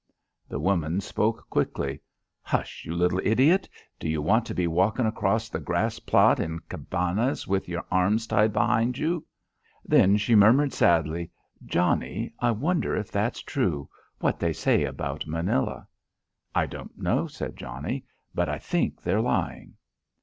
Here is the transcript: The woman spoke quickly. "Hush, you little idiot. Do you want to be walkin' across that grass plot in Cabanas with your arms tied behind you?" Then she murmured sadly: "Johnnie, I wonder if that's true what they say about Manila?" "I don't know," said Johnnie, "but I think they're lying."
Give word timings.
The 0.49 0.57
woman 0.59 0.99
spoke 0.99 1.47
quickly. 1.51 2.01
"Hush, 2.41 2.85
you 2.87 2.95
little 2.95 3.21
idiot. 3.23 3.69
Do 3.99 4.09
you 4.09 4.19
want 4.19 4.47
to 4.47 4.55
be 4.55 4.65
walkin' 4.65 5.05
across 5.05 5.47
that 5.49 5.63
grass 5.63 5.99
plot 5.99 6.39
in 6.39 6.57
Cabanas 6.61 7.47
with 7.47 7.69
your 7.69 7.85
arms 7.91 8.25
tied 8.25 8.51
behind 8.51 8.97
you?" 8.97 9.23
Then 9.85 10.17
she 10.17 10.33
murmured 10.33 10.73
sadly: 10.73 11.29
"Johnnie, 11.67 12.33
I 12.39 12.49
wonder 12.49 12.95
if 12.95 13.11
that's 13.11 13.43
true 13.43 13.89
what 14.17 14.39
they 14.39 14.53
say 14.53 14.85
about 14.85 15.27
Manila?" 15.27 15.87
"I 16.55 16.65
don't 16.65 16.97
know," 16.97 17.27
said 17.27 17.55
Johnnie, 17.55 18.03
"but 18.33 18.49
I 18.49 18.57
think 18.57 19.03
they're 19.03 19.21
lying." 19.21 19.75